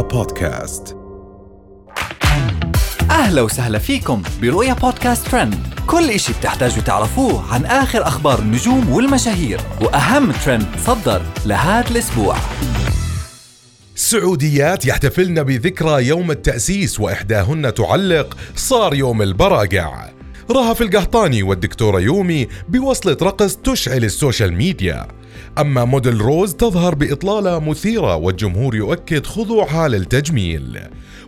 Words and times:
بودكاست. 0.00 0.96
أهلا 3.10 3.42
وسهلا 3.42 3.78
فيكم 3.78 4.22
برؤيا 4.42 4.74
بودكاست 4.74 5.28
ترند. 5.28 5.54
كل 5.86 6.10
إشي 6.10 6.32
بتحتاجوا 6.32 6.82
تعرفوه 6.82 7.54
عن 7.54 7.64
آخر 7.64 8.06
أخبار 8.06 8.38
النجوم 8.38 8.92
والمشاهير 8.92 9.60
وأهم 9.80 10.32
ترند 10.32 10.66
صدر 10.86 11.22
لهذا 11.46 11.90
الأسبوع. 11.90 12.36
سعوديات 13.94 14.86
يحتفلن 14.86 15.42
بذكرى 15.42 16.06
يوم 16.06 16.30
التأسيس 16.30 17.00
وإحداهن 17.00 17.74
تعلق 17.74 18.36
صار 18.56 18.94
يوم 18.94 19.22
البراقع. 19.22 20.19
رهف 20.50 20.82
القحطاني 20.82 21.42
والدكتورة 21.42 22.00
يومي 22.00 22.48
بوصلة 22.68 23.16
رقص 23.22 23.56
تشعل 23.56 24.04
السوشيال 24.04 24.52
ميديا. 24.52 25.08
أما 25.58 25.84
موديل 25.84 26.20
روز 26.20 26.54
تظهر 26.54 26.94
بإطلالة 26.94 27.58
مثيرة 27.58 28.16
والجمهور 28.16 28.74
يؤكد 28.74 29.26
خضوعها 29.26 29.88
للتجميل. 29.88 30.78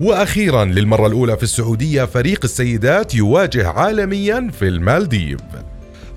وأخيرا 0.00 0.64
للمرة 0.64 1.06
الأولى 1.06 1.36
في 1.36 1.42
السعودية 1.42 2.04
فريق 2.04 2.40
السيدات 2.44 3.14
يواجه 3.14 3.68
عالميا 3.68 4.50
في 4.58 4.68
المالديف. 4.68 5.40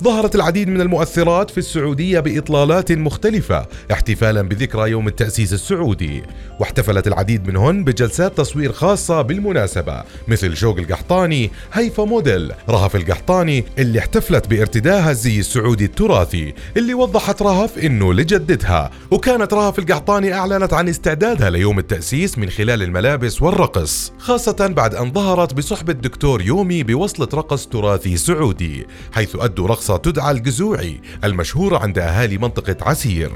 ظهرت 0.03 0.35
العديد 0.35 0.67
من 0.67 0.81
المؤثرات 0.81 1.51
في 1.51 1.57
السعودية 1.57 2.19
بإطلالات 2.19 2.91
مختلفة 2.91 3.65
احتفالا 3.91 4.41
بذكرى 4.41 4.91
يوم 4.91 5.07
التأسيس 5.07 5.53
السعودي. 5.53 6.23
واحتفلت 6.59 7.07
العديد 7.07 7.47
منهن 7.47 7.83
بجلسات 7.83 8.37
تصوير 8.37 8.71
خاصة 8.71 9.21
بالمناسبة 9.21 10.03
مثل 10.27 10.57
شوق 10.57 10.77
القحطاني 10.77 11.51
هيفا 11.73 12.03
موديل 12.03 12.51
رهف 12.69 12.95
القحطاني 12.95 13.63
اللي 13.77 13.99
احتفلت 13.99 14.47
بارتداها 14.47 15.11
الزي 15.11 15.39
السعودي 15.39 15.85
التراثي 15.85 16.53
اللي 16.77 16.93
وضحت 16.93 17.41
رهف 17.41 17.79
إنه 17.79 18.13
لجدتها. 18.13 18.91
وكانت 19.11 19.53
رهف 19.53 19.79
القحطاني 19.79 20.33
أعلنت 20.33 20.73
عن 20.73 20.89
استعدادها 20.89 21.49
ليوم 21.49 21.79
التأسيس 21.79 22.37
من 22.37 22.49
خلال 22.49 22.83
الملابس 22.83 23.41
والرقص 23.41 24.11
خاصة 24.17 24.67
بعد 24.67 24.95
أن 24.95 25.11
ظهرت 25.11 25.53
بصحبة 25.53 25.93
دكتور 25.93 26.41
يومي 26.41 26.83
بوصلة 26.83 27.27
رقص 27.33 27.67
تراثي 27.67 28.17
سعودي 28.17 28.87
حيث 29.11 29.35
أدوا 29.39 29.67
تدعى 29.97 30.31
الجزوعي 30.31 31.01
المشهورة 31.23 31.77
عند 31.77 31.99
أهالي 31.99 32.37
منطقة 32.37 32.75
عسير 32.81 33.31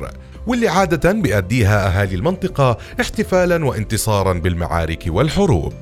واللي 0.48 0.68
عادة 0.68 1.12
بيأديها 1.12 1.88
أهالي 1.88 2.16
المنطقة 2.16 2.78
احتفالا 3.02 3.66
وانتصارا 3.66 4.34
بالمعارك 4.34 5.04
والحروب. 5.08 5.74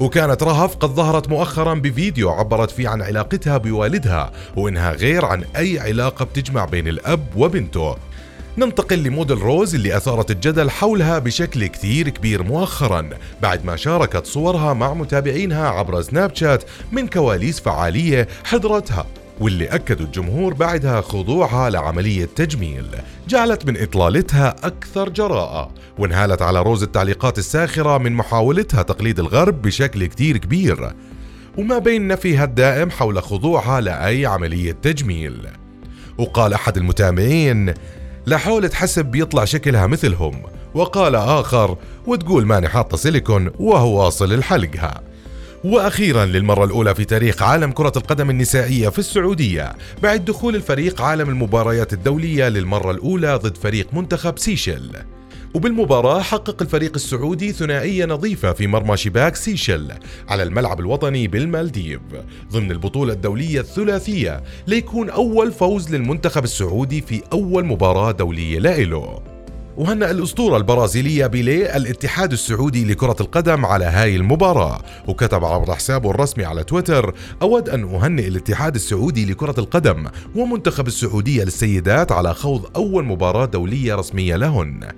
وكانت 0.00 0.42
رهف 0.42 0.76
قد 0.76 0.88
ظهرت 0.88 1.28
مؤخرا 1.28 1.74
بفيديو 1.74 2.30
عبرت 2.30 2.70
فيه 2.70 2.88
عن 2.88 3.02
علاقتها 3.02 3.56
بوالدها 3.56 4.32
وإنها 4.56 4.92
غير 4.92 5.24
عن 5.24 5.44
أي 5.56 5.80
علاقة 5.80 6.24
بتجمع 6.24 6.64
بين 6.64 6.88
الأب 6.88 7.26
وبنته. 7.36 7.96
ننتقل 8.58 9.02
لموديل 9.02 9.38
روز 9.38 9.74
اللي 9.74 9.96
أثارت 9.96 10.30
الجدل 10.30 10.70
حولها 10.70 11.18
بشكل 11.18 11.66
كثير 11.66 12.08
كبير 12.08 12.42
مؤخرا 12.42 13.08
بعد 13.42 13.64
ما 13.64 13.76
شاركت 13.76 14.26
صورها 14.26 14.74
مع 14.74 14.94
متابعينها 14.94 15.68
عبر 15.68 16.02
سناب 16.02 16.34
شات 16.34 16.64
من 16.92 17.08
كواليس 17.08 17.60
فعالية 17.60 18.28
حضرتها 18.44 19.06
واللي 19.42 19.64
أكدوا 19.64 20.06
الجمهور 20.06 20.54
بعدها 20.54 21.00
خضوعها 21.00 21.70
لعملية 21.70 22.24
تجميل 22.24 22.86
جعلت 23.28 23.66
من 23.66 23.82
إطلالتها 23.82 24.54
أكثر 24.62 25.08
جراءة 25.08 25.70
وانهالت 25.98 26.42
على 26.42 26.62
روز 26.62 26.82
التعليقات 26.82 27.38
الساخرة 27.38 27.98
من 27.98 28.12
محاولتها 28.12 28.82
تقليد 28.82 29.18
الغرب 29.18 29.62
بشكل 29.62 30.06
كتير 30.06 30.36
كبير. 30.36 30.92
وما 31.58 31.78
بين 31.78 32.08
نفيها 32.08 32.44
الدائم 32.44 32.90
حول 32.90 33.22
خضوعها 33.22 33.80
لأي 33.80 34.26
عملية 34.26 34.72
تجميل. 34.72 35.46
وقال 36.18 36.52
أحد 36.52 36.76
المتابعين 36.76 37.74
لحول 38.26 38.68
تحسب 38.68 39.04
بيطلع 39.04 39.44
شكلها 39.44 39.86
مثلهم. 39.86 40.42
وقال 40.74 41.14
آخر 41.16 41.76
وتقول 42.06 42.46
ماني 42.46 42.68
حاطة 42.68 42.96
سيليكون 42.96 43.50
وهو 43.58 44.04
واصل 44.04 44.38
لحلقها 44.38 45.11
وأخيرا 45.64 46.24
للمرة 46.24 46.64
الأولى 46.64 46.94
في 46.94 47.04
تاريخ 47.04 47.42
عالم 47.42 47.72
كرة 47.72 47.92
القدم 47.96 48.30
النسائية 48.30 48.88
في 48.88 48.98
السعودية 48.98 49.72
بعد 50.02 50.24
دخول 50.24 50.56
الفريق 50.56 51.02
عالم 51.02 51.28
المباريات 51.28 51.92
الدولية 51.92 52.48
للمرة 52.48 52.90
الأولى 52.90 53.36
ضد 53.36 53.56
فريق 53.56 53.94
منتخب 53.94 54.38
سيشل. 54.38 54.90
وبالمباراة 55.54 56.20
حقق 56.20 56.62
الفريق 56.62 56.92
السعودي 56.94 57.52
ثنائية 57.52 58.04
نظيفة 58.04 58.52
في 58.52 58.66
مرمى 58.66 58.96
شباك 58.96 59.36
سيشل 59.36 59.92
على 60.28 60.42
الملعب 60.42 60.80
الوطني 60.80 61.28
بالمالديف 61.28 62.00
ضمن 62.52 62.70
البطولة 62.70 63.12
الدولية 63.12 63.60
الثلاثية 63.60 64.42
ليكون 64.66 65.10
أول 65.10 65.52
فوز 65.52 65.94
للمنتخب 65.94 66.44
السعودي 66.44 67.00
في 67.00 67.22
أول 67.32 67.64
مباراة 67.64 68.12
دولية 68.12 68.58
لإله 68.58 69.31
وهنأ 69.76 70.10
الأسطورة 70.10 70.56
البرازيلية 70.56 71.26
بيليه 71.26 71.76
الاتحاد 71.76 72.32
السعودي 72.32 72.84
لكرة 72.84 73.16
القدم 73.20 73.66
على 73.66 73.84
هاي 73.84 74.16
المباراة. 74.16 74.82
وكتب 75.08 75.44
عبر 75.44 75.74
حسابه 75.74 76.10
الرسمي 76.10 76.44
على 76.44 76.64
تويتر 76.64 77.14
أود 77.42 77.68
أن 77.68 77.94
أهنئ 77.94 78.28
الاتحاد 78.28 78.74
السعودي 78.74 79.32
لكرة 79.32 79.54
القدم 79.58 80.06
ومنتخب 80.36 80.86
السعودية 80.86 81.44
للسيدات 81.44 82.12
على 82.12 82.34
خوض 82.34 82.70
أول 82.76 83.04
مباراة 83.04 83.44
دولية 83.46 83.94
رسمية 83.94 84.36
لهن. 84.36 84.88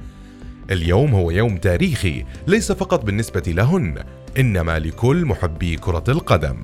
اليوم 0.71 1.15
هو 1.15 1.31
يوم 1.31 1.57
تاريخي 1.57 2.25
ليس 2.47 2.73
فقط 2.73 3.05
بالنسبة 3.05 3.43
لهن 3.47 4.05
إنما 4.39 4.79
لكل 4.79 5.25
محبي 5.25 5.77
كرة 5.77 6.05
القدم. 6.09 6.57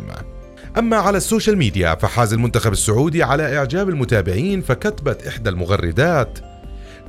أما 0.79 0.97
على 0.97 1.17
السوشيال 1.17 1.59
ميديا 1.59 1.95
فحاز 1.95 2.33
المنتخب 2.33 2.73
السعودي 2.73 3.23
على 3.23 3.59
إعجاب 3.59 3.89
المتابعين 3.89 4.61
فكتبت 4.61 5.27
إحدى 5.27 5.51
المغردات 5.51 6.39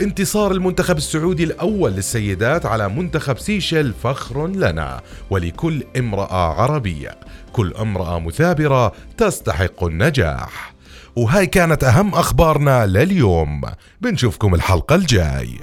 انتصار 0.01 0.51
المنتخب 0.51 0.97
السعودي 0.97 1.43
الأول 1.43 1.91
للسيدات 1.91 2.65
على 2.65 2.89
منتخب 2.89 3.39
سيشل 3.39 3.93
فخر 4.03 4.47
لنا 4.47 5.01
ولكل 5.29 5.83
امرأة 5.97 6.61
عربية. 6.61 7.19
كل 7.53 7.73
امرأة 7.73 8.19
مثابرة 8.19 8.91
تستحق 9.17 9.83
النجاح. 9.83 10.73
وهاي 11.15 11.45
كانت 11.45 11.83
أهم 11.83 12.13
أخبارنا 12.15 12.85
لليوم. 12.85 13.61
بنشوفكم 14.01 14.55
الحلقة 14.55 14.95
الجاي. 14.95 15.59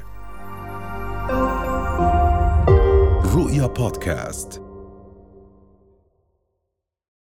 رؤيا 3.35 3.67
بودكاست. 3.67 4.68